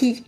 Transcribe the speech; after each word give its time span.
Qui 0.00 0.24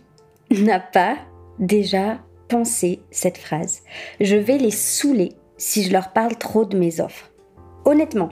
n'a 0.51 0.79
pas 0.79 1.17
déjà 1.57 2.19
pensé 2.47 3.01
cette 3.09 3.39
phrase 3.39 3.81
Je 4.19 4.35
vais 4.35 4.59
les 4.59 4.69
saouler 4.69 5.31
si 5.57 5.81
je 5.81 5.91
leur 5.91 6.13
parle 6.13 6.35
trop 6.35 6.63
de 6.63 6.77
mes 6.77 6.99
offres. 6.99 7.31
Honnêtement, 7.83 8.29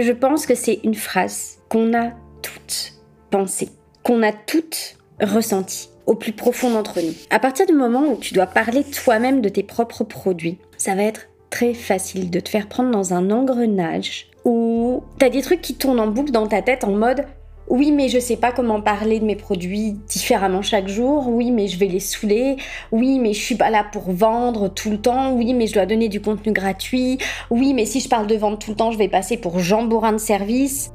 je 0.00 0.12
pense 0.12 0.46
que 0.46 0.54
c'est 0.54 0.78
une 0.84 0.94
phrase 0.94 1.58
qu'on 1.68 1.94
a 1.94 2.12
toutes 2.42 2.94
pensée, 3.32 3.70
qu'on 4.04 4.22
a 4.22 4.30
toutes 4.30 4.96
ressentie 5.20 5.88
au 6.06 6.14
plus 6.14 6.30
profond 6.30 6.70
d'entre 6.70 7.00
nous. 7.00 7.14
À 7.28 7.40
partir 7.40 7.66
du 7.66 7.72
moment 7.72 8.12
où 8.12 8.16
tu 8.16 8.32
dois 8.32 8.46
parler 8.46 8.84
toi-même 8.84 9.40
de 9.40 9.48
tes 9.48 9.64
propres 9.64 10.04
produits, 10.04 10.58
ça 10.78 10.94
va 10.94 11.02
être 11.02 11.26
très 11.50 11.74
facile 11.74 12.30
de 12.30 12.38
te 12.38 12.50
faire 12.50 12.68
prendre 12.68 12.92
dans 12.92 13.14
un 13.14 13.32
engrenage 13.32 14.30
où 14.44 15.02
tu 15.18 15.26
as 15.26 15.30
des 15.30 15.42
trucs 15.42 15.60
qui 15.60 15.74
tournent 15.74 15.98
en 15.98 16.06
boucle 16.06 16.30
dans 16.30 16.46
ta 16.46 16.62
tête 16.62 16.84
en 16.84 16.92
mode 16.92 17.24
oui, 17.68 17.92
mais 17.92 18.08
je 18.08 18.18
sais 18.18 18.36
pas 18.36 18.52
comment 18.52 18.80
parler 18.82 19.20
de 19.20 19.24
mes 19.24 19.36
produits 19.36 19.92
différemment 20.06 20.60
chaque 20.60 20.88
jour. 20.88 21.28
Oui, 21.28 21.50
mais 21.50 21.66
je 21.66 21.78
vais 21.78 21.86
les 21.86 22.00
saouler. 22.00 22.56
Oui, 22.92 23.18
mais 23.18 23.32
je 23.32 23.40
suis 23.40 23.54
pas 23.54 23.70
là 23.70 23.84
pour 23.90 24.12
vendre 24.12 24.68
tout 24.68 24.90
le 24.90 25.00
temps. 25.00 25.32
Oui, 25.32 25.54
mais 25.54 25.66
je 25.66 25.74
dois 25.74 25.86
donner 25.86 26.08
du 26.08 26.20
contenu 26.20 26.52
gratuit. 26.52 27.18
Oui, 27.50 27.72
mais 27.72 27.86
si 27.86 28.00
je 28.00 28.08
parle 28.08 28.26
de 28.26 28.36
vente 28.36 28.60
tout 28.60 28.70
le 28.70 28.76
temps, 28.76 28.90
je 28.90 28.98
vais 28.98 29.08
passer 29.08 29.38
pour 29.38 29.60
Jean 29.60 29.84
Bourrin 29.84 30.12
de 30.12 30.18
service. 30.18 30.90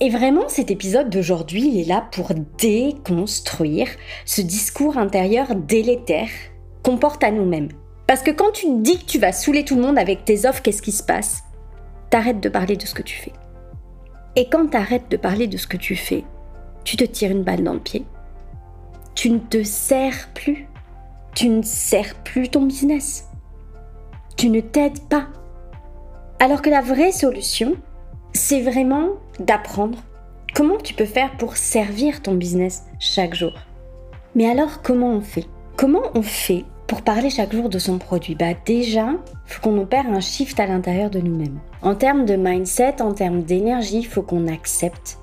Et 0.00 0.10
vraiment, 0.10 0.48
cet 0.48 0.70
épisode 0.70 1.10
d'aujourd'hui, 1.10 1.68
il 1.68 1.80
est 1.80 1.88
là 1.88 2.06
pour 2.12 2.30
déconstruire 2.58 3.88
ce 4.24 4.40
discours 4.40 4.98
intérieur 4.98 5.54
délétère 5.54 6.30
qu'on 6.82 6.96
porte 6.96 7.24
à 7.24 7.30
nous-mêmes. 7.30 7.68
Parce 8.06 8.22
que 8.22 8.30
quand 8.30 8.50
tu 8.52 8.66
dis 8.80 8.98
que 8.98 9.04
tu 9.04 9.18
vas 9.18 9.32
saouler 9.32 9.64
tout 9.64 9.76
le 9.76 9.82
monde 9.82 9.98
avec 9.98 10.24
tes 10.24 10.46
offres, 10.46 10.62
qu'est-ce 10.62 10.82
qui 10.82 10.92
se 10.92 11.02
passe? 11.02 11.42
T'arrêtes 12.10 12.40
de 12.40 12.48
parler 12.48 12.76
de 12.76 12.86
ce 12.86 12.94
que 12.94 13.02
tu 13.02 13.16
fais. 13.16 13.32
Et 14.36 14.48
quand 14.48 14.68
tu 14.68 14.76
arrêtes 14.76 15.10
de 15.10 15.16
parler 15.16 15.46
de 15.46 15.56
ce 15.56 15.66
que 15.66 15.76
tu 15.76 15.96
fais, 15.96 16.24
tu 16.84 16.96
te 16.96 17.04
tires 17.04 17.30
une 17.30 17.42
balle 17.42 17.64
dans 17.64 17.74
le 17.74 17.80
pied. 17.80 18.04
Tu 19.14 19.30
ne 19.30 19.38
te 19.38 19.62
sers 19.62 20.28
plus. 20.34 20.66
Tu 21.34 21.48
ne 21.48 21.62
sers 21.62 22.14
plus 22.22 22.48
ton 22.48 22.66
business. 22.66 23.28
Tu 24.36 24.48
ne 24.48 24.60
t'aides 24.60 25.00
pas. 25.08 25.26
Alors 26.38 26.62
que 26.62 26.70
la 26.70 26.80
vraie 26.80 27.12
solution, 27.12 27.76
c'est 28.32 28.62
vraiment 28.62 29.10
d'apprendre 29.38 29.98
comment 30.54 30.78
tu 30.78 30.94
peux 30.94 31.04
faire 31.04 31.36
pour 31.36 31.56
servir 31.56 32.22
ton 32.22 32.34
business 32.34 32.84
chaque 32.98 33.34
jour. 33.34 33.52
Mais 34.34 34.48
alors, 34.48 34.82
comment 34.82 35.10
on 35.10 35.20
fait? 35.20 35.46
Comment 35.76 36.02
on 36.14 36.22
fait 36.22 36.64
pour 36.90 37.02
parler 37.02 37.30
chaque 37.30 37.52
jour 37.52 37.68
de 37.68 37.78
son 37.78 37.98
produit 37.98 38.34
Bah 38.34 38.52
déjà, 38.66 39.10
faut 39.46 39.60
qu'on 39.62 39.78
opère 39.78 40.10
un 40.10 40.18
shift 40.18 40.58
à 40.58 40.66
l'intérieur 40.66 41.08
de 41.08 41.20
nous-mêmes. 41.20 41.60
En 41.82 41.94
termes 41.94 42.24
de 42.26 42.34
mindset, 42.34 43.00
en 43.00 43.14
termes 43.14 43.44
d'énergie, 43.44 44.02
faut 44.02 44.22
qu'on 44.22 44.48
accepte 44.48 45.18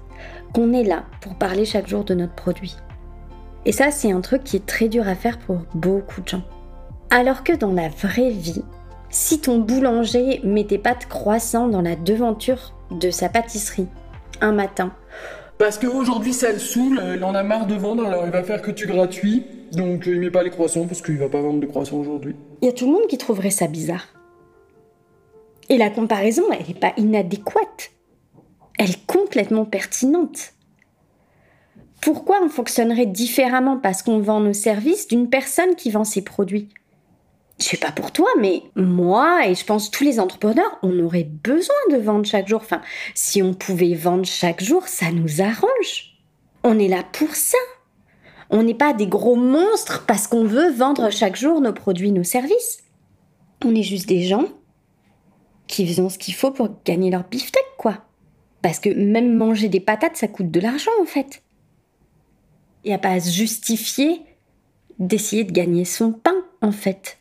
qu'on 0.53 0.71
est 0.71 0.85
là 0.85 1.03
pour 1.19 1.35
parler 1.35 1.65
chaque 1.65 1.89
jour 1.89 2.05
de 2.05 2.13
notre 2.13 2.35
produit. 2.35 2.77
Et 3.65 3.73
ça, 3.73 3.91
c'est 3.91 4.13
un 4.13 4.21
truc 4.21 4.45
qui 4.45 4.55
est 4.55 4.65
très 4.65 4.87
dur 4.87 5.09
à 5.09 5.15
faire 5.15 5.39
pour 5.39 5.57
beaucoup 5.75 6.21
de 6.21 6.29
gens. 6.29 6.43
Alors 7.09 7.43
que 7.43 7.51
dans 7.51 7.73
la 7.73 7.89
vraie 7.89 8.29
vie, 8.29 8.63
si 9.09 9.41
ton 9.41 9.59
boulanger 9.59 10.39
mettait 10.45 10.77
pas 10.77 10.95
de 10.95 11.03
croissant 11.03 11.67
dans 11.67 11.81
la 11.81 11.97
devanture 11.97 12.75
de 12.91 13.11
sa 13.11 13.27
pâtisserie 13.27 13.89
un 14.39 14.53
matin, 14.53 14.93
parce 15.57 15.77
qu'aujourd'hui 15.79 16.33
ça 16.33 16.53
le 16.53 16.59
saoule, 16.59 17.01
il 17.17 17.23
en 17.25 17.35
a 17.35 17.43
marre 17.43 17.67
de 17.67 17.75
vendre, 17.75 18.05
alors 18.05 18.23
il 18.25 18.31
va 18.31 18.43
faire 18.43 18.61
que 18.61 18.71
tu 18.71 18.87
gratuit. 18.87 19.43
Donc 19.73 20.07
euh, 20.07 20.13
il 20.13 20.19
met 20.19 20.31
pas 20.31 20.43
les 20.43 20.49
croissants 20.49 20.87
parce 20.87 21.01
qu'il 21.01 21.17
va 21.17 21.29
pas 21.29 21.41
vendre 21.41 21.59
de 21.59 21.65
croissants 21.65 21.97
aujourd'hui. 21.97 22.35
Il 22.61 22.65
y 22.65 22.69
a 22.69 22.73
tout 22.73 22.85
le 22.85 22.93
monde 22.93 23.07
qui 23.07 23.17
trouverait 23.17 23.51
ça 23.51 23.67
bizarre. 23.67 24.07
Et 25.69 25.77
la 25.77 25.89
comparaison, 25.89 26.43
elle 26.51 26.65
n'est 26.67 26.79
pas 26.79 26.93
inadéquate. 26.97 27.91
Elle 28.77 28.91
est 28.91 29.05
complètement 29.05 29.65
pertinente. 29.65 30.53
Pourquoi 32.01 32.39
on 32.43 32.49
fonctionnerait 32.49 33.07
différemment 33.07 33.77
parce 33.77 34.01
qu'on 34.01 34.19
vend 34.19 34.39
nos 34.39 34.53
services 34.53 35.07
d'une 35.07 35.29
personne 35.29 35.75
qui 35.75 35.89
vend 35.91 36.03
ses 36.03 36.23
produits? 36.23 36.69
Je 37.59 37.65
sais 37.65 37.77
pas 37.77 37.91
pour 37.91 38.11
toi, 38.11 38.29
mais 38.39 38.61
moi 38.75 39.47
et 39.47 39.55
je 39.55 39.65
pense 39.65 39.89
tous 39.89 40.03
les 40.03 40.19
entrepreneurs, 40.19 40.77
on 40.83 40.99
aurait 40.99 41.27
besoin 41.43 41.75
de 41.91 41.97
vendre 41.97 42.25
chaque 42.25 42.47
jour. 42.47 42.61
Enfin, 42.61 42.81
si 43.15 43.41
on 43.41 43.55
pouvait 43.55 43.95
vendre 43.95 44.25
chaque 44.25 44.63
jour, 44.63 44.87
ça 44.87 45.11
nous 45.11 45.41
arrange. 45.41 46.17
On 46.63 46.77
est 46.77 46.87
là 46.87 47.03
pour 47.11 47.35
ça. 47.35 47.57
On 48.49 48.63
n'est 48.63 48.73
pas 48.73 48.93
des 48.93 49.07
gros 49.07 49.35
monstres 49.35 50.05
parce 50.05 50.27
qu'on 50.27 50.45
veut 50.45 50.71
vendre 50.71 51.09
chaque 51.11 51.35
jour 51.35 51.59
nos 51.59 51.73
produits, 51.73 52.11
nos 52.11 52.23
services. 52.23 52.83
On 53.65 53.75
est 53.75 53.83
juste 53.83 54.07
des 54.07 54.21
gens 54.21 54.45
qui 55.67 55.93
font 55.93 56.09
ce 56.09 56.17
qu'il 56.17 56.33
faut 56.33 56.51
pour 56.51 56.69
gagner 56.85 57.11
leur 57.11 57.25
beefsteak, 57.25 57.65
quoi. 57.77 58.05
Parce 58.61 58.79
que 58.79 58.89
même 58.89 59.35
manger 59.35 59.67
des 59.67 59.79
patates, 59.79 60.15
ça 60.15 60.27
coûte 60.27 60.49
de 60.49 60.59
l'argent, 60.59 60.91
en 61.01 61.05
fait. 61.05 61.43
Il 62.83 62.89
n'y 62.89 62.95
a 62.95 62.99
pas 62.99 63.11
à 63.11 63.19
se 63.19 63.31
justifier 63.31 64.21
d'essayer 64.97 65.43
de 65.43 65.51
gagner 65.51 65.83
son 65.83 66.13
pain, 66.13 66.45
en 66.61 66.71
fait. 66.71 67.17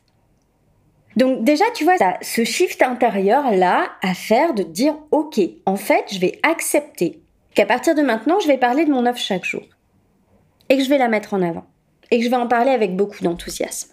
Donc 1.16 1.44
déjà, 1.44 1.64
tu 1.74 1.84
vois, 1.84 1.96
ce 2.20 2.44
shift 2.44 2.82
intérieur-là 2.82 3.88
à 4.02 4.14
faire 4.14 4.54
de 4.54 4.62
dire, 4.62 4.96
ok, 5.10 5.40
en 5.64 5.76
fait, 5.76 6.04
je 6.12 6.20
vais 6.20 6.38
accepter 6.42 7.20
qu'à 7.54 7.66
partir 7.66 7.94
de 7.94 8.02
maintenant, 8.02 8.38
je 8.38 8.46
vais 8.46 8.58
parler 8.58 8.84
de 8.84 8.92
mon 8.92 9.06
offre 9.06 9.18
chaque 9.18 9.44
jour 9.44 9.62
et 10.68 10.76
que 10.76 10.84
je 10.84 10.88
vais 10.88 10.98
la 10.98 11.08
mettre 11.08 11.34
en 11.34 11.42
avant 11.42 11.66
et 12.10 12.18
que 12.18 12.24
je 12.24 12.30
vais 12.30 12.36
en 12.36 12.48
parler 12.48 12.70
avec 12.70 12.96
beaucoup 12.96 13.22
d'enthousiasme 13.22 13.92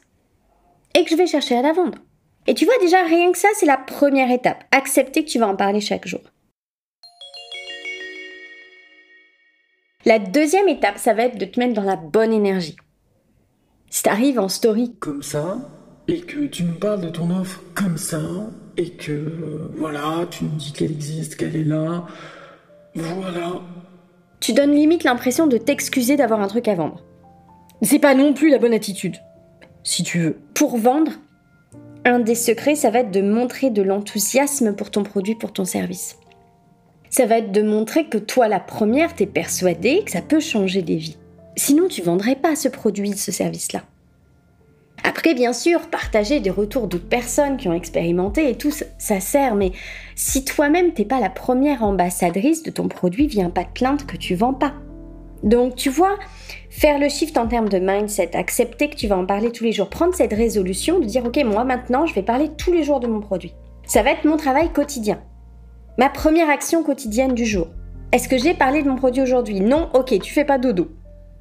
et 0.96 1.04
que 1.04 1.10
je 1.10 1.16
vais 1.16 1.28
chercher 1.28 1.58
à 1.58 1.62
la 1.62 1.74
vendre. 1.74 1.98
Et 2.46 2.54
tu 2.54 2.66
vois 2.66 2.78
déjà, 2.82 3.04
rien 3.04 3.32
que 3.32 3.38
ça, 3.38 3.48
c'est 3.56 3.66
la 3.66 3.78
première 3.78 4.30
étape. 4.30 4.64
Accepter 4.72 5.24
que 5.24 5.30
tu 5.30 5.40
vas 5.40 5.48
en 5.48 5.56
parler 5.56 5.80
chaque 5.80 6.08
jour. 6.08 6.22
La 10.06 10.20
deuxième 10.20 10.68
étape, 10.68 10.98
ça 10.98 11.14
va 11.14 11.24
être 11.24 11.38
de 11.38 11.46
te 11.46 11.60
mettre 11.60 11.74
dans 11.74 11.84
la 11.84 11.96
bonne 11.96 12.34
énergie. 12.34 12.76
Si 13.90 14.04
t'arrives 14.04 14.40
en 14.40 14.50
story 14.50 14.96
comme 15.00 15.24
ça, 15.24 15.70
et 16.10 16.20
que 16.20 16.46
tu 16.48 16.64
nous 16.64 16.74
parles 16.74 17.00
de 17.00 17.10
ton 17.10 17.30
offre 17.30 17.62
comme 17.74 17.98
ça, 17.98 18.20
et 18.76 18.90
que 18.90 19.12
euh, 19.12 19.72
voilà, 19.78 20.26
tu 20.30 20.44
nous 20.44 20.58
dis 20.58 20.74
qu'elle 20.74 20.92
existe, 20.92 21.38
qu'elle 21.38 21.56
est 21.56 21.64
là, 21.64 22.06
voilà, 22.96 23.62
tu 24.44 24.52
donnes 24.52 24.76
limite 24.76 25.06
l'impression 25.06 25.48
de 25.48 25.56
t'excuser 25.56 26.18
d'avoir 26.18 26.42
un 26.42 26.48
truc 26.48 26.68
à 26.68 26.76
vendre. 26.76 27.02
C'est 27.82 27.98
pas 27.98 28.14
non 28.14 28.34
plus 28.34 28.50
la 28.50 28.58
bonne 28.58 28.74
attitude, 28.74 29.16
si 29.84 30.04
tu 30.04 30.20
veux. 30.20 30.38
Pour 30.54 30.76
vendre, 30.76 31.14
un 32.04 32.20
des 32.20 32.36
secrets, 32.36 32.76
ça 32.76 32.90
va 32.90 33.00
être 33.00 33.12
de 33.12 33.22
montrer 33.22 33.70
de 33.70 33.82
l'enthousiasme 33.82 34.76
pour 34.76 34.92
ton 34.92 35.04
produit, 35.04 35.36
pour 35.36 35.54
ton 35.54 35.64
service. 35.64 36.18
Ça 37.10 37.26
va 37.26 37.38
être 37.38 37.54
de 37.54 37.62
montrer 37.62 38.10
que 38.10 38.18
toi, 38.18 38.50
la 38.50 38.60
première, 38.60 39.16
t'es 39.16 39.28
persuadée 39.28 40.04
que 40.04 40.12
ça 40.12 40.22
peut 40.22 40.42
changer 40.42 40.82
des 40.82 40.98
vies. 40.98 41.18
Sinon, 41.56 41.88
tu 41.88 42.02
vendrais 42.02 42.36
pas 42.36 42.58
ce 42.58 42.68
produit, 42.68 43.14
ce 43.14 43.32
service-là. 43.32 43.84
Après, 45.04 45.34
bien 45.34 45.52
sûr, 45.52 45.82
partager 45.90 46.40
des 46.40 46.50
retours 46.50 46.88
d'autres 46.88 47.10
personnes 47.10 47.58
qui 47.58 47.68
ont 47.68 47.74
expérimenté 47.74 48.50
et 48.50 48.58
tout, 48.58 48.72
ça 48.72 49.20
sert, 49.20 49.56
mais 49.56 49.74
si 50.16 50.46
toi-même 50.46 50.94
t'es 50.94 51.04
pas 51.04 51.20
la 51.20 51.30
première 51.30 51.84
ambassadrice 51.84 52.64
de 52.64 52.72
ton 52.72 52.88
produit, 52.88 53.28
viens 53.28 53.50
pas 53.50 53.66
te 53.66 53.74
plaindre 53.74 54.06
que 54.06 54.16
tu 54.16 54.34
vends 54.34 54.54
pas. 54.54 54.74
Donc, 55.44 55.76
tu 55.76 55.90
vois, 55.90 56.18
faire 56.70 57.00
le 57.00 57.10
shift 57.10 57.38
en 57.38 57.48
termes 57.48 57.68
de 57.68 57.80
mindset, 57.80 58.34
accepter 58.34 58.90
que 58.90 58.96
tu 58.96 59.08
vas 59.08 59.18
en 59.18 59.26
parler 59.26 59.52
tous 59.52 59.66
les 59.66 59.74
jours, 59.74 59.90
prendre 59.90 60.16
cette 60.16 60.32
résolution 60.32 61.00
de 61.00 61.06
dire, 61.06 61.26
ok, 61.26 61.44
moi 61.44 61.66
maintenant, 61.66 62.06
je 62.06 62.16
vais 62.16 62.24
parler 62.24 62.50
tous 62.58 62.72
les 62.72 62.84
jours 62.84 63.02
de 63.02 63.08
mon 63.08 63.20
produit. 63.20 63.54
Ça 63.86 64.04
va 64.04 64.12
être 64.12 64.24
mon 64.24 64.38
travail 64.38 64.72
quotidien. 64.72 65.22
Ma 65.98 66.10
première 66.10 66.50
action 66.50 66.82
quotidienne 66.82 67.34
du 67.34 67.46
jour. 67.46 67.68
Est-ce 68.14 68.30
que 68.30 68.38
j'ai 68.38 68.54
parlé 68.54 68.82
de 68.84 68.90
mon 68.90 68.96
produit 68.96 69.22
aujourd'hui? 69.22 69.60
Non, 69.60 69.90
ok, 69.94 70.18
tu 70.20 70.32
fais 70.32 70.46
pas 70.46 70.58
dodo. 70.58 70.88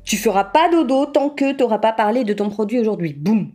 Tu 0.04 0.16
feras 0.16 0.44
pas 0.44 0.68
dodo 0.68 1.06
tant 1.06 1.30
que 1.30 1.52
tu 1.52 1.62
n'auras 1.62 1.78
pas 1.78 1.92
parlé 1.92 2.24
de 2.24 2.34
ton 2.34 2.50
produit 2.50 2.80
aujourd'hui. 2.80 3.12
Boum. 3.12 3.52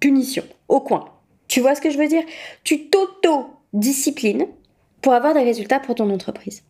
Punition. 0.00 0.44
Au 0.68 0.80
coin. 0.80 1.06
Tu 1.48 1.60
vois 1.60 1.74
ce 1.74 1.80
que 1.80 1.90
je 1.90 1.98
veux 1.98 2.08
dire? 2.08 2.22
Tu 2.64 2.88
t'auto-disciplines 2.88 4.46
pour 5.00 5.12
avoir 5.12 5.34
des 5.34 5.42
résultats 5.42 5.80
pour 5.80 5.94
ton 5.94 6.10
entreprise. 6.10 6.62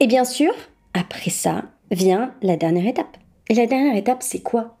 Et 0.00 0.06
bien 0.06 0.24
sûr, 0.24 0.52
après 0.94 1.30
ça, 1.30 1.64
vient 1.90 2.34
la 2.42 2.56
dernière 2.56 2.86
étape. 2.86 3.16
Et 3.48 3.54
la 3.54 3.66
dernière 3.66 3.96
étape, 3.96 4.22
c'est 4.22 4.42
quoi? 4.42 4.76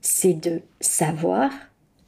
C'est 0.00 0.34
de 0.34 0.62
savoir 0.80 1.50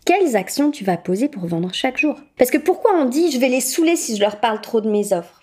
quelles 0.05 0.37
actions 0.37 0.71
tu 0.71 0.85
vas 0.85 0.97
poser 0.97 1.29
pour 1.29 1.47
vendre 1.47 1.73
chaque 1.73 1.99
jour. 1.99 2.17
Parce 2.37 2.51
que 2.51 2.59
pourquoi 2.59 2.93
on 2.95 3.07
dit 3.07 3.31
je 3.31 3.39
vais 3.39 3.49
les 3.49 3.61
saouler 3.61 3.97
si 3.97 4.17
je 4.17 4.21
leur 4.21 4.41
parle 4.41 4.61
trop 4.61 4.81
de 4.81 4.91
mes 4.91 5.13
offres? 5.13 5.43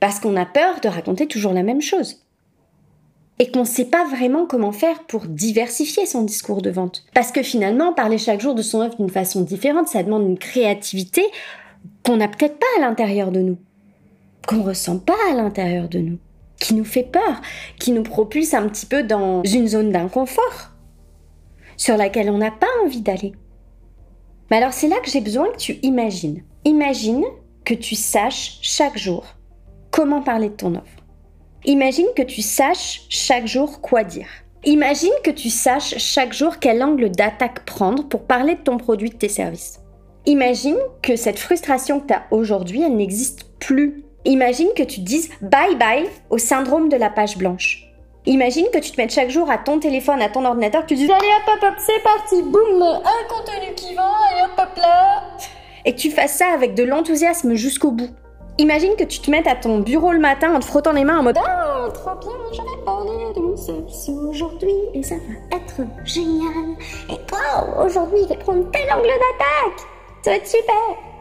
Parce 0.00 0.20
qu'on 0.20 0.36
a 0.36 0.46
peur 0.46 0.80
de 0.80 0.88
raconter 0.88 1.26
toujours 1.26 1.54
la 1.54 1.62
même 1.62 1.80
chose 1.80 2.23
et 3.38 3.50
qu'on 3.50 3.60
ne 3.60 3.64
sait 3.64 3.86
pas 3.86 4.04
vraiment 4.04 4.46
comment 4.46 4.72
faire 4.72 5.04
pour 5.04 5.26
diversifier 5.26 6.06
son 6.06 6.22
discours 6.22 6.62
de 6.62 6.70
vente. 6.70 7.04
Parce 7.14 7.32
que 7.32 7.42
finalement, 7.42 7.92
parler 7.92 8.18
chaque 8.18 8.40
jour 8.40 8.54
de 8.54 8.62
son 8.62 8.80
offre 8.80 8.96
d'une 8.96 9.10
façon 9.10 9.40
différente, 9.42 9.88
ça 9.88 10.02
demande 10.02 10.28
une 10.28 10.38
créativité 10.38 11.22
qu'on 12.04 12.16
n'a 12.16 12.28
peut-être 12.28 12.58
pas 12.58 12.66
à 12.78 12.80
l'intérieur 12.80 13.32
de 13.32 13.40
nous, 13.40 13.58
qu'on 14.46 14.62
ressent 14.62 14.98
pas 14.98 15.16
à 15.30 15.34
l'intérieur 15.34 15.88
de 15.88 15.98
nous, 15.98 16.18
qui 16.60 16.74
nous 16.74 16.84
fait 16.84 17.02
peur, 17.02 17.40
qui 17.78 17.90
nous 17.90 18.04
propulse 18.04 18.54
un 18.54 18.68
petit 18.68 18.86
peu 18.86 19.02
dans 19.02 19.42
une 19.42 19.66
zone 19.66 19.90
d'inconfort 19.90 20.70
sur 21.76 21.96
laquelle 21.96 22.30
on 22.30 22.38
n'a 22.38 22.52
pas 22.52 22.68
envie 22.84 23.00
d'aller. 23.00 23.32
Mais 24.50 24.58
alors 24.58 24.72
c'est 24.72 24.88
là 24.88 24.96
que 25.02 25.10
j'ai 25.10 25.20
besoin 25.20 25.50
que 25.50 25.56
tu 25.56 25.78
imagines. 25.82 26.42
Imagine 26.64 27.24
que 27.64 27.74
tu 27.74 27.96
saches 27.96 28.58
chaque 28.62 28.98
jour 28.98 29.24
comment 29.90 30.22
parler 30.22 30.50
de 30.50 30.54
ton 30.54 30.74
offre. 30.74 31.03
Imagine 31.66 32.08
que 32.14 32.22
tu 32.22 32.42
saches 32.42 33.06
chaque 33.08 33.46
jour 33.46 33.80
quoi 33.80 34.04
dire. 34.04 34.26
Imagine 34.64 35.12
que 35.22 35.30
tu 35.30 35.48
saches 35.48 35.96
chaque 35.96 36.34
jour 36.34 36.58
quel 36.60 36.82
angle 36.82 37.10
d'attaque 37.10 37.64
prendre 37.64 38.06
pour 38.06 38.24
parler 38.24 38.56
de 38.56 38.60
ton 38.60 38.76
produit, 38.76 39.08
de 39.08 39.16
tes 39.16 39.30
services. 39.30 39.80
Imagine 40.26 40.76
que 41.00 41.16
cette 41.16 41.38
frustration 41.38 42.00
que 42.00 42.08
tu 42.08 42.12
as 42.12 42.24
aujourd'hui, 42.30 42.82
elle 42.82 42.96
n'existe 42.96 43.44
plus. 43.60 44.04
Imagine 44.26 44.68
que 44.76 44.82
tu 44.82 45.00
dises 45.00 45.30
bye 45.40 45.74
bye 45.76 46.04
au 46.28 46.36
syndrome 46.36 46.90
de 46.90 46.96
la 46.96 47.08
page 47.08 47.38
blanche. 47.38 47.86
Imagine 48.26 48.66
que 48.70 48.78
tu 48.78 48.90
te 48.90 49.00
mettes 49.00 49.12
chaque 49.12 49.30
jour 49.30 49.50
à 49.50 49.56
ton 49.56 49.78
téléphone, 49.78 50.20
à 50.20 50.28
ton 50.28 50.44
ordinateur, 50.44 50.84
tu 50.84 50.94
dis 50.94 51.04
allez 51.04 51.14
hop 51.14 51.54
hop 51.54 51.62
hop, 51.62 51.74
c'est 51.78 52.02
parti, 52.02 52.42
boum, 52.42 52.82
un 52.82 53.28
contenu 53.28 53.74
qui 53.74 53.94
va, 53.94 54.10
et 54.36 54.44
hop 54.44 54.50
hop 54.58 54.76
là. 54.76 55.22
Et 55.86 55.94
tu 55.94 56.10
fasses 56.10 56.36
ça 56.36 56.48
avec 56.52 56.74
de 56.74 56.82
l'enthousiasme 56.82 57.54
jusqu'au 57.54 57.90
bout. 57.90 58.10
Imagine 58.58 58.94
que 58.96 59.02
tu 59.02 59.18
te 59.18 59.30
mettes 59.30 59.48
à 59.48 59.56
ton 59.56 59.80
bureau 59.80 60.12
le 60.12 60.20
matin 60.20 60.54
en 60.54 60.60
te 60.60 60.64
frottant 60.64 60.92
les 60.92 61.04
mains 61.04 61.18
en 61.18 61.22
mode 61.24 61.36
Ah, 61.44 61.88
trop 61.92 62.14
bien, 62.20 62.30
je 62.52 62.60
vais 62.60 62.84
parler 62.84 63.32
de 63.34 63.40
mon 63.40 63.56
service 63.56 64.08
aujourd'hui 64.08 64.74
et 64.94 65.02
ça 65.02 65.16
va 65.16 65.56
être 65.56 65.80
génial. 66.04 66.76
Et 67.10 67.18
toi, 67.26 67.84
aujourd'hui, 67.84 68.20
je 68.22 68.28
vais 68.28 68.36
prendre 68.36 68.70
tel 68.70 68.92
angle 68.92 69.08
d'attaque. 69.08 69.86
Ça 70.22 70.30
va 70.30 70.36
être 70.36 70.46
super. 70.46 70.74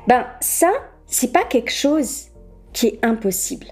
Ben, 0.08 0.28
ça, 0.42 0.72
c'est 1.08 1.34
pas 1.34 1.44
quelque 1.44 1.72
chose 1.72 2.26
qui 2.72 2.88
est 2.88 3.00
impossible. 3.04 3.66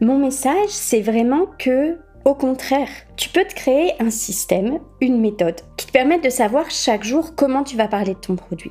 Mon 0.00 0.18
message, 0.18 0.68
c'est 0.68 1.00
vraiment 1.00 1.46
que 1.58 1.98
au 2.24 2.34
contraire, 2.34 2.88
tu 3.16 3.30
peux 3.30 3.44
te 3.44 3.54
créer 3.54 3.94
un 4.00 4.10
système, 4.10 4.78
une 5.00 5.20
méthode, 5.20 5.60
qui 5.76 5.86
te 5.88 5.92
permette 5.92 6.22
de 6.22 6.30
savoir 6.30 6.70
chaque 6.70 7.02
jour 7.02 7.34
comment 7.34 7.64
tu 7.64 7.76
vas 7.76 7.88
parler 7.88 8.14
de 8.14 8.20
ton 8.20 8.36
produit. 8.36 8.70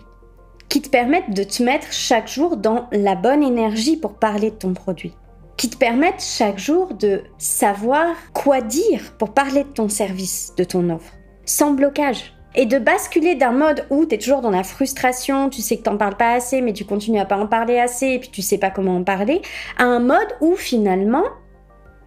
Qui 0.72 0.82
te 0.82 0.88
permette 0.88 1.34
de 1.34 1.44
te 1.44 1.62
mettre 1.62 1.92
chaque 1.92 2.30
jour 2.30 2.56
dans 2.56 2.88
la 2.94 3.16
bonne 3.16 3.44
énergie 3.44 3.98
pour 3.98 4.14
parler 4.14 4.52
de 4.52 4.56
ton 4.56 4.74
produit. 4.74 5.12
Qui 5.58 5.70
te 5.70 5.76
permette 5.76 6.24
chaque 6.24 6.60
jour 6.60 6.94
de 6.94 7.24
savoir 7.38 8.16
quoi 8.34 8.62
dire 8.62 9.14
pour 9.20 9.34
parler 9.34 9.66
de 9.66 9.70
ton 9.70 9.90
service, 9.90 10.54
de 10.56 10.64
ton 10.64 10.90
offre. 10.90 11.12
Sans 11.44 11.72
blocage. 11.72 12.34
Et 12.56 12.66
de 12.66 12.80
basculer 12.80 13.36
d'un 13.36 13.52
mode 13.52 13.86
où 13.90 14.06
tu 14.06 14.16
es 14.16 14.18
toujours 14.18 14.40
dans 14.40 14.50
la 14.50 14.64
frustration, 14.64 15.50
tu 15.50 15.62
sais 15.62 15.76
que 15.76 15.84
t'en 15.84 15.98
parles 15.98 16.16
pas 16.16 16.36
assez, 16.36 16.62
mais 16.62 16.72
tu 16.72 16.86
continues 16.86 17.20
à 17.20 17.26
pas 17.26 17.38
en 17.38 17.48
parler 17.48 17.78
assez, 17.78 18.08
et 18.08 18.20
puis 18.20 18.30
tu 18.30 18.42
sais 18.42 18.58
pas 18.58 18.70
comment 18.70 18.96
en 18.96 19.04
parler, 19.04 19.42
à 19.78 19.84
un 19.84 20.00
mode 20.00 20.38
où 20.40 20.56
finalement 20.56 21.26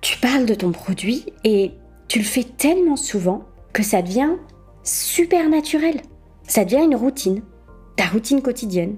tu 0.01 0.17
parles 0.17 0.47
de 0.47 0.55
ton 0.55 0.73
produit 0.73 1.27
et 1.45 1.73
tu 2.09 2.19
le 2.19 2.25
fais 2.25 2.45
tellement 2.45 2.97
souvent 2.97 3.43
que 3.75 3.83
ça 3.83 4.01
devient 4.01 4.37
super 4.85 5.51
naturel. 5.51 6.01
Ça 6.49 6.65
devient 6.65 6.85
une 6.85 6.97
routine, 6.97 7.43
ta 7.97 8.05
routine 8.07 8.43
quotidienne. 8.43 8.97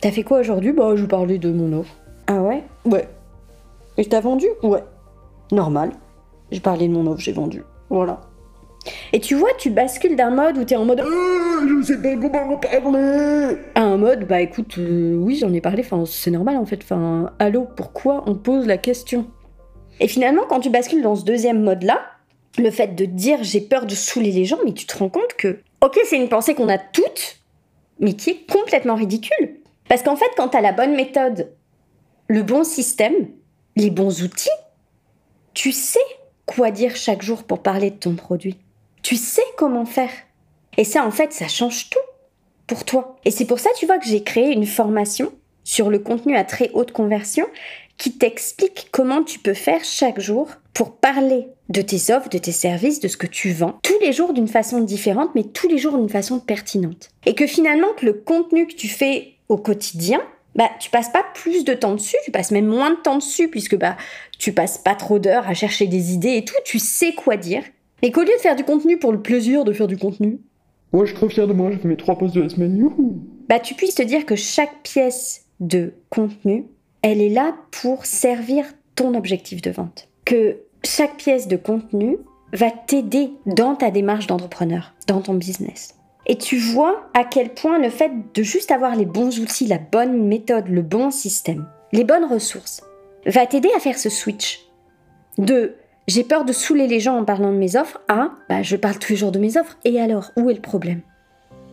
T'as 0.00 0.10
fait 0.10 0.22
quoi 0.22 0.40
aujourd'hui? 0.40 0.72
Bah, 0.72 0.96
je 0.96 1.04
parlais 1.04 1.38
de 1.38 1.52
mon 1.52 1.80
offre. 1.80 1.94
Ah 2.26 2.42
ouais? 2.42 2.62
Ouais. 2.84 3.08
Et 3.96 4.04
t'as 4.04 4.20
vendu? 4.20 4.46
Ouais. 4.62 4.82
Normal. 5.50 5.92
J'ai 6.50 6.60
parlé 6.60 6.88
de 6.88 6.92
mon 6.92 7.06
offre, 7.06 7.20
j'ai 7.20 7.32
vendu. 7.32 7.62
Voilà. 7.88 8.20
Et 9.12 9.20
tu 9.20 9.34
vois, 9.34 9.50
tu 9.58 9.70
bascules 9.70 10.16
d'un 10.16 10.30
mode 10.30 10.58
où 10.58 10.64
t'es 10.64 10.76
en 10.76 10.84
mode 10.84 11.00
ah, 11.00 11.66
je 11.66 11.82
sais 11.82 11.98
pas 11.98 12.16
comment 12.16 12.56
parler 12.56 13.56
à 13.74 13.82
un 13.82 13.96
mode 13.96 14.26
bah 14.26 14.40
écoute, 14.40 14.76
euh, 14.78 15.14
oui 15.14 15.36
j'en 15.36 15.52
ai 15.52 15.60
parlé, 15.60 15.82
enfin 15.84 16.04
c'est 16.04 16.30
normal 16.30 16.56
en 16.56 16.66
fait, 16.66 16.80
enfin 16.82 17.30
allô, 17.38 17.68
pourquoi 17.76 18.24
on 18.26 18.34
pose 18.34 18.66
la 18.66 18.78
question? 18.78 19.26
Et 20.00 20.08
finalement, 20.08 20.42
quand 20.48 20.60
tu 20.60 20.70
bascules 20.70 21.02
dans 21.02 21.14
ce 21.14 21.24
deuxième 21.24 21.62
mode-là, 21.62 22.00
le 22.58 22.70
fait 22.70 22.94
de 22.96 23.04
dire 23.04 23.38
j'ai 23.42 23.60
peur 23.60 23.86
de 23.86 23.94
saouler 23.94 24.32
les 24.32 24.44
gens, 24.44 24.58
mais 24.64 24.72
tu 24.72 24.86
te 24.86 24.98
rends 24.98 25.08
compte 25.08 25.34
que, 25.38 25.60
ok, 25.80 26.00
c'est 26.04 26.16
une 26.16 26.28
pensée 26.28 26.54
qu'on 26.54 26.68
a 26.68 26.78
toutes, 26.78 27.41
mais 28.02 28.14
qui 28.14 28.30
est 28.30 28.50
complètement 28.50 28.96
ridicule. 28.96 29.60
Parce 29.88 30.02
qu'en 30.02 30.16
fait, 30.16 30.30
quand 30.36 30.50
tu 30.50 30.56
as 30.58 30.60
la 30.60 30.72
bonne 30.72 30.94
méthode, 30.94 31.52
le 32.28 32.42
bon 32.42 32.64
système, 32.64 33.28
les 33.76 33.90
bons 33.90 34.22
outils, 34.22 34.50
tu 35.54 35.72
sais 35.72 35.98
quoi 36.44 36.70
dire 36.70 36.96
chaque 36.96 37.22
jour 37.22 37.44
pour 37.44 37.62
parler 37.62 37.90
de 37.90 37.96
ton 37.96 38.14
produit. 38.14 38.58
Tu 39.02 39.16
sais 39.16 39.42
comment 39.56 39.86
faire. 39.86 40.10
Et 40.76 40.84
ça, 40.84 41.06
en 41.06 41.10
fait, 41.10 41.32
ça 41.32 41.48
change 41.48 41.90
tout 41.90 41.98
pour 42.66 42.84
toi. 42.84 43.16
Et 43.24 43.30
c'est 43.30 43.44
pour 43.44 43.58
ça, 43.58 43.70
tu 43.76 43.86
vois, 43.86 43.98
que 43.98 44.06
j'ai 44.06 44.22
créé 44.22 44.52
une 44.52 44.66
formation 44.66 45.32
sur 45.64 45.90
le 45.90 45.98
contenu 45.98 46.36
à 46.36 46.44
très 46.44 46.70
haute 46.74 46.92
conversion 46.92 47.46
qui 48.02 48.10
t'explique 48.10 48.88
comment 48.90 49.22
tu 49.22 49.38
peux 49.38 49.54
faire 49.54 49.84
chaque 49.84 50.18
jour 50.18 50.48
pour 50.74 50.96
parler 50.96 51.46
de 51.68 51.82
tes 51.82 52.12
offres, 52.12 52.28
de 52.30 52.38
tes 52.38 52.50
services, 52.50 52.98
de 52.98 53.06
ce 53.06 53.16
que 53.16 53.28
tu 53.28 53.52
vends, 53.52 53.78
tous 53.84 53.96
les 54.00 54.12
jours 54.12 54.32
d'une 54.32 54.48
façon 54.48 54.80
différente, 54.80 55.30
mais 55.36 55.44
tous 55.44 55.68
les 55.68 55.78
jours 55.78 55.96
d'une 55.96 56.08
façon 56.08 56.40
pertinente. 56.40 57.10
Et 57.26 57.36
que 57.36 57.46
finalement, 57.46 57.86
que 57.96 58.04
le 58.04 58.12
contenu 58.14 58.66
que 58.66 58.74
tu 58.74 58.88
fais 58.88 59.34
au 59.48 59.56
quotidien, 59.56 60.20
bah, 60.56 60.68
tu 60.80 60.90
passes 60.90 61.10
pas 61.10 61.24
plus 61.32 61.62
de 61.62 61.74
temps 61.74 61.94
dessus, 61.94 62.16
tu 62.24 62.32
passes 62.32 62.50
même 62.50 62.66
moins 62.66 62.90
de 62.90 62.96
temps 62.96 63.18
dessus, 63.18 63.46
puisque 63.46 63.76
bah, 63.76 63.96
tu 64.36 64.52
passes 64.52 64.78
pas 64.78 64.96
trop 64.96 65.20
d'heures 65.20 65.46
à 65.46 65.54
chercher 65.54 65.86
des 65.86 66.12
idées 66.12 66.38
et 66.38 66.44
tout, 66.44 66.56
tu 66.64 66.80
sais 66.80 67.12
quoi 67.12 67.36
dire. 67.36 67.62
Et 68.02 68.10
qu'au 68.10 68.22
lieu 68.22 68.34
de 68.36 68.42
faire 68.42 68.56
du 68.56 68.64
contenu 68.64 68.98
pour 68.98 69.12
le 69.12 69.22
plaisir 69.22 69.62
de 69.62 69.72
faire 69.72 69.86
du 69.86 69.96
contenu, 69.96 70.40
moi 70.92 71.04
je 71.04 71.10
suis 71.10 71.16
trop 71.16 71.28
fier 71.28 71.46
de 71.46 71.52
moi, 71.52 71.70
j'ai 71.70 71.78
fait 71.78 71.86
mes 71.86 71.96
trois 71.96 72.18
posts 72.18 72.34
de 72.34 72.40
la 72.40 72.48
semaine, 72.48 72.76
youhou 72.76 73.22
Bah, 73.48 73.60
tu 73.60 73.74
puisses 73.74 73.94
te 73.94 74.02
dire 74.02 74.26
que 74.26 74.34
chaque 74.34 74.82
pièce 74.82 75.44
de 75.60 75.92
contenu 76.10 76.64
elle 77.02 77.20
est 77.20 77.28
là 77.28 77.54
pour 77.70 78.06
servir 78.06 78.64
ton 78.94 79.14
objectif 79.14 79.60
de 79.62 79.70
vente. 79.70 80.08
Que 80.24 80.58
chaque 80.84 81.16
pièce 81.16 81.48
de 81.48 81.56
contenu 81.56 82.18
va 82.52 82.70
t'aider 82.70 83.30
dans 83.46 83.74
ta 83.74 83.90
démarche 83.90 84.26
d'entrepreneur, 84.26 84.94
dans 85.06 85.20
ton 85.20 85.34
business. 85.34 85.94
Et 86.26 86.36
tu 86.36 86.58
vois 86.58 87.08
à 87.14 87.24
quel 87.24 87.50
point 87.50 87.78
le 87.78 87.90
fait 87.90 88.12
de 88.34 88.42
juste 88.42 88.70
avoir 88.70 88.94
les 88.94 89.06
bons 89.06 89.40
outils, 89.40 89.66
la 89.66 89.78
bonne 89.78 90.26
méthode, 90.28 90.68
le 90.68 90.82
bon 90.82 91.10
système, 91.10 91.66
les 91.92 92.04
bonnes 92.04 92.24
ressources, 92.24 92.82
va 93.26 93.46
t'aider 93.46 93.70
à 93.76 93.80
faire 93.80 93.98
ce 93.98 94.10
switch 94.10 94.60
de 95.38 95.74
j'ai 96.08 96.24
peur 96.24 96.44
de 96.44 96.52
saouler 96.52 96.88
les 96.88 97.00
gens 97.00 97.16
en 97.16 97.24
parlant 97.24 97.52
de 97.52 97.58
mes 97.58 97.76
offres 97.76 98.00
à 98.08 98.32
bah, 98.48 98.62
je 98.62 98.76
parle 98.76 98.98
tous 98.98 99.12
les 99.12 99.16
jours 99.16 99.32
de 99.32 99.38
mes 99.38 99.56
offres 99.56 99.78
et 99.84 100.00
alors 100.00 100.30
où 100.36 100.50
est 100.50 100.54
le 100.54 100.60
problème? 100.60 101.00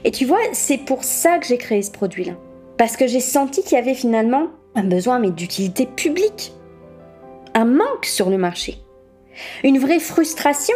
Et 0.03 0.11
tu 0.11 0.25
vois, 0.25 0.39
c'est 0.53 0.77
pour 0.77 1.03
ça 1.03 1.39
que 1.39 1.47
j'ai 1.47 1.57
créé 1.57 1.81
ce 1.81 1.91
produit-là. 1.91 2.33
Parce 2.77 2.95
que 2.95 3.07
j'ai 3.07 3.19
senti 3.19 3.63
qu'il 3.63 3.73
y 3.73 3.81
avait 3.81 3.95
finalement 3.95 4.47
un 4.75 4.83
besoin 4.83 5.19
mais 5.19 5.31
d'utilité 5.31 5.85
publique, 5.85 6.53
un 7.53 7.65
manque 7.65 8.05
sur 8.05 8.29
le 8.29 8.37
marché, 8.37 8.77
une 9.63 9.79
vraie 9.79 9.99
frustration 9.99 10.75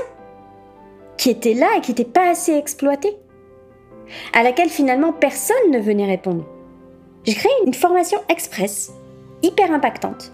qui 1.17 1.29
était 1.29 1.53
là 1.53 1.67
et 1.77 1.81
qui 1.81 1.91
n'était 1.91 2.03
pas 2.03 2.29
assez 2.29 2.53
exploitée, 2.53 3.15
à 4.33 4.43
laquelle 4.43 4.69
finalement 4.69 5.13
personne 5.13 5.71
ne 5.71 5.79
venait 5.79 6.07
répondre. 6.07 6.45
J'ai 7.25 7.35
créé 7.35 7.51
une 7.65 7.73
formation 7.73 8.19
express, 8.29 8.91
hyper 9.41 9.71
impactante, 9.71 10.33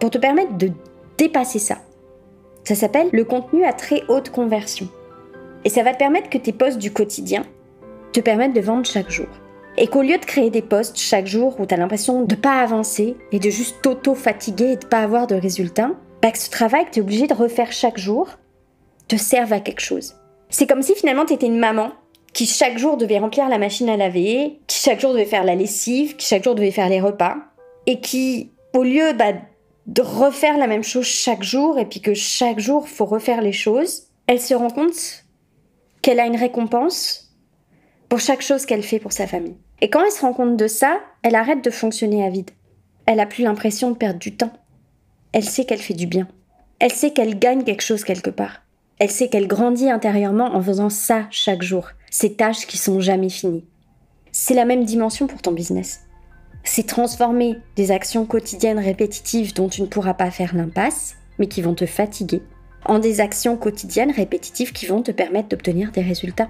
pour 0.00 0.10
te 0.10 0.18
permettre 0.18 0.56
de 0.56 0.70
dépasser 1.18 1.58
ça. 1.58 1.78
Ça 2.64 2.74
s'appelle 2.74 3.10
le 3.12 3.24
contenu 3.24 3.64
à 3.64 3.72
très 3.72 4.02
haute 4.08 4.30
conversion. 4.30 4.88
Et 5.64 5.68
ça 5.68 5.82
va 5.82 5.92
te 5.92 5.98
permettre 5.98 6.30
que 6.30 6.38
tes 6.38 6.52
postes 6.52 6.78
du 6.78 6.92
quotidien 6.92 7.44
te 8.12 8.20
permettent 8.20 8.54
de 8.54 8.60
vendre 8.60 8.86
chaque 8.86 9.10
jour. 9.10 9.26
Et 9.76 9.88
qu'au 9.88 10.02
lieu 10.02 10.18
de 10.18 10.24
créer 10.24 10.50
des 10.50 10.62
posts 10.62 10.98
chaque 10.98 11.26
jour 11.26 11.58
où 11.58 11.66
tu 11.66 11.74
as 11.74 11.76
l'impression 11.76 12.22
de 12.22 12.34
pas 12.34 12.60
avancer 12.60 13.16
et 13.32 13.40
de 13.40 13.50
juste 13.50 13.82
t'auto-fatiguer 13.82 14.72
et 14.72 14.76
de 14.76 14.86
pas 14.86 15.00
avoir 15.00 15.26
de 15.26 15.34
résultats, 15.34 15.90
bah 16.22 16.30
que 16.30 16.38
ce 16.38 16.48
travail 16.48 16.86
que 16.86 16.90
tu 16.92 16.98
es 17.00 17.02
obligé 17.02 17.26
de 17.26 17.34
refaire 17.34 17.72
chaque 17.72 17.98
jour 17.98 18.28
te 19.08 19.16
serve 19.16 19.52
à 19.52 19.60
quelque 19.60 19.80
chose. 19.80 20.14
C'est 20.48 20.68
comme 20.68 20.82
si 20.82 20.94
finalement 20.94 21.24
tu 21.24 21.34
étais 21.34 21.46
une 21.46 21.58
maman 21.58 21.90
qui 22.32 22.46
chaque 22.46 22.78
jour 22.78 22.96
devait 22.96 23.18
remplir 23.18 23.48
la 23.48 23.58
machine 23.58 23.88
à 23.88 23.96
laver, 23.96 24.60
qui 24.66 24.78
chaque 24.78 25.00
jour 25.00 25.12
devait 25.12 25.24
faire 25.24 25.44
la 25.44 25.54
lessive, 25.54 26.16
qui 26.16 26.26
chaque 26.26 26.44
jour 26.44 26.54
devait 26.54 26.70
faire 26.70 26.88
les 26.88 27.00
repas, 27.00 27.36
et 27.86 28.00
qui, 28.00 28.52
au 28.74 28.82
lieu 28.82 29.12
bah, 29.12 29.32
de 29.86 30.02
refaire 30.02 30.58
la 30.58 30.66
même 30.66 30.82
chose 30.82 31.06
chaque 31.06 31.42
jour, 31.42 31.78
et 31.78 31.86
puis 31.86 32.00
que 32.00 32.14
chaque 32.14 32.58
jour 32.58 32.88
faut 32.88 33.04
refaire 33.04 33.40
les 33.40 33.52
choses, 33.52 34.08
elle 34.26 34.40
se 34.40 34.54
rend 34.54 34.70
compte 34.70 35.24
qu'elle 36.02 36.20
a 36.20 36.26
une 36.26 36.36
récompense 36.36 37.32
pour 38.08 38.20
chaque 38.20 38.42
chose 38.42 38.66
qu'elle 38.66 38.82
fait 38.82 38.98
pour 38.98 39.12
sa 39.12 39.26
famille. 39.26 39.56
Et 39.80 39.90
quand 39.90 40.04
elle 40.04 40.12
se 40.12 40.20
rend 40.20 40.32
compte 40.32 40.56
de 40.56 40.68
ça, 40.68 41.00
elle 41.22 41.34
arrête 41.34 41.64
de 41.64 41.70
fonctionner 41.70 42.24
à 42.24 42.30
vide. 42.30 42.50
Elle 43.06 43.20
a 43.20 43.26
plus 43.26 43.44
l'impression 43.44 43.90
de 43.90 43.96
perdre 43.96 44.18
du 44.18 44.36
temps. 44.36 44.52
Elle 45.32 45.44
sait 45.44 45.64
qu'elle 45.64 45.80
fait 45.80 45.94
du 45.94 46.06
bien. 46.06 46.28
Elle 46.78 46.92
sait 46.92 47.12
qu'elle 47.12 47.38
gagne 47.38 47.64
quelque 47.64 47.82
chose 47.82 48.04
quelque 48.04 48.30
part. 48.30 48.62
Elle 48.98 49.10
sait 49.10 49.28
qu'elle 49.28 49.48
grandit 49.48 49.90
intérieurement 49.90 50.54
en 50.54 50.62
faisant 50.62 50.90
ça 50.90 51.26
chaque 51.30 51.62
jour, 51.62 51.88
ces 52.10 52.34
tâches 52.34 52.66
qui 52.66 52.78
sont 52.78 53.00
jamais 53.00 53.28
finies. 53.28 53.64
C'est 54.32 54.54
la 54.54 54.64
même 54.64 54.84
dimension 54.84 55.26
pour 55.26 55.42
ton 55.42 55.52
business. 55.52 56.00
C'est 56.62 56.86
transformer 56.86 57.56
des 57.76 57.90
actions 57.90 58.24
quotidiennes 58.24 58.78
répétitives 58.78 59.54
dont 59.54 59.68
tu 59.68 59.82
ne 59.82 59.86
pourras 59.86 60.14
pas 60.14 60.30
faire 60.30 60.54
l'impasse, 60.54 61.16
mais 61.38 61.46
qui 61.46 61.62
vont 61.62 61.74
te 61.74 61.86
fatiguer, 61.86 62.42
en 62.86 62.98
des 62.98 63.20
actions 63.20 63.56
quotidiennes 63.56 64.12
répétitives 64.12 64.72
qui 64.72 64.86
vont 64.86 65.02
te 65.02 65.10
permettre 65.10 65.48
d'obtenir 65.48 65.90
des 65.92 66.02
résultats 66.02 66.48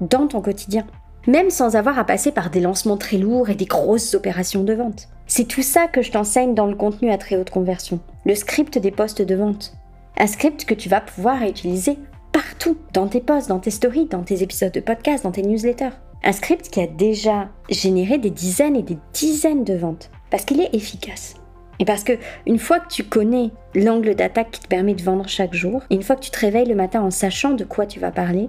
dans 0.00 0.26
ton 0.26 0.40
quotidien 0.40 0.86
même 1.26 1.50
sans 1.50 1.76
avoir 1.76 1.98
à 1.98 2.04
passer 2.04 2.32
par 2.32 2.50
des 2.50 2.60
lancements 2.60 2.96
très 2.96 3.18
lourds 3.18 3.50
et 3.50 3.54
des 3.54 3.64
grosses 3.64 4.14
opérations 4.14 4.64
de 4.64 4.72
vente. 4.72 5.08
C'est 5.26 5.48
tout 5.48 5.62
ça 5.62 5.88
que 5.88 6.02
je 6.02 6.12
t'enseigne 6.12 6.54
dans 6.54 6.66
le 6.66 6.76
contenu 6.76 7.10
à 7.10 7.18
très 7.18 7.36
haute 7.36 7.50
conversion, 7.50 8.00
le 8.24 8.34
script 8.34 8.78
des 8.78 8.90
postes 8.90 9.22
de 9.22 9.34
vente. 9.34 9.74
Un 10.18 10.26
script 10.26 10.64
que 10.64 10.74
tu 10.74 10.88
vas 10.88 11.00
pouvoir 11.00 11.42
utiliser 11.42 11.98
partout, 12.32 12.76
dans 12.92 13.08
tes 13.08 13.20
posts, 13.20 13.48
dans 13.48 13.58
tes 13.58 13.70
stories, 13.70 14.06
dans 14.06 14.22
tes 14.22 14.42
épisodes 14.42 14.72
de 14.72 14.80
podcast, 14.80 15.24
dans 15.24 15.32
tes 15.32 15.42
newsletters. 15.42 15.90
Un 16.22 16.32
script 16.32 16.68
qui 16.68 16.80
a 16.80 16.86
déjà 16.86 17.48
généré 17.70 18.18
des 18.18 18.30
dizaines 18.30 18.76
et 18.76 18.82
des 18.82 18.98
dizaines 19.12 19.64
de 19.64 19.74
ventes, 19.74 20.10
parce 20.30 20.44
qu'il 20.44 20.60
est 20.60 20.74
efficace. 20.74 21.34
Et 21.78 21.84
parce 21.84 22.04
que 22.04 22.12
une 22.46 22.58
fois 22.58 22.80
que 22.80 22.88
tu 22.88 23.04
connais 23.04 23.50
l'angle 23.74 24.14
d'attaque 24.14 24.50
qui 24.50 24.60
te 24.60 24.68
permet 24.68 24.94
de 24.94 25.02
vendre 25.02 25.28
chaque 25.28 25.54
jour, 25.54 25.82
une 25.90 26.02
fois 26.02 26.16
que 26.16 26.22
tu 26.22 26.30
te 26.30 26.40
réveilles 26.40 26.68
le 26.68 26.74
matin 26.74 27.02
en 27.02 27.10
sachant 27.10 27.52
de 27.52 27.64
quoi 27.64 27.86
tu 27.86 28.00
vas 28.00 28.10
parler, 28.10 28.48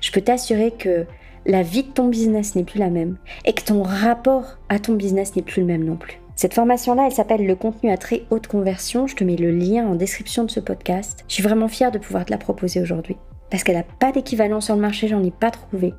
je 0.00 0.10
peux 0.10 0.22
t'assurer 0.22 0.70
que 0.70 1.06
la 1.46 1.62
vie 1.62 1.82
de 1.82 1.90
ton 1.90 2.08
business 2.08 2.54
n'est 2.54 2.64
plus 2.64 2.78
la 2.78 2.90
même 2.90 3.16
et 3.44 3.52
que 3.52 3.64
ton 3.64 3.82
rapport 3.82 4.58
à 4.68 4.78
ton 4.78 4.94
business 4.94 5.34
n'est 5.36 5.42
plus 5.42 5.60
le 5.60 5.66
même 5.66 5.84
non 5.84 5.96
plus. 5.96 6.20
Cette 6.36 6.54
formation-là, 6.54 7.04
elle 7.06 7.12
s'appelle 7.12 7.46
le 7.46 7.54
contenu 7.54 7.90
à 7.90 7.96
très 7.96 8.24
haute 8.30 8.46
conversion. 8.46 9.06
Je 9.06 9.14
te 9.14 9.24
mets 9.24 9.36
le 9.36 9.50
lien 9.50 9.86
en 9.86 9.94
description 9.94 10.44
de 10.44 10.50
ce 10.50 10.60
podcast. 10.60 11.24
Je 11.28 11.34
suis 11.34 11.42
vraiment 11.42 11.68
fière 11.68 11.92
de 11.92 11.98
pouvoir 11.98 12.24
te 12.24 12.30
la 12.30 12.38
proposer 12.38 12.80
aujourd'hui. 12.80 13.16
Parce 13.50 13.64
qu'elle 13.64 13.76
n'a 13.76 13.82
pas 13.82 14.12
d'équivalent 14.12 14.60
sur 14.60 14.74
le 14.74 14.80
marché, 14.80 15.08
j'en 15.08 15.22
ai 15.22 15.30
pas 15.30 15.50
trouvé. 15.50 15.94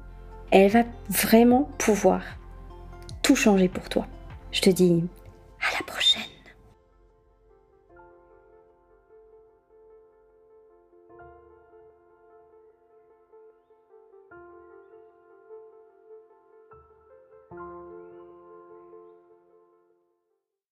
Elle 0.52 0.72
va 0.72 0.84
vraiment 1.10 1.70
pouvoir 1.78 2.22
tout 3.22 3.36
changer 3.36 3.70
pour 3.70 3.90
toi. 3.90 4.08
Je 4.52 4.62
te 4.62 4.70
dis 4.70 5.04
à 5.62 5.80
la 5.80 5.86
prochaine. 5.86 6.13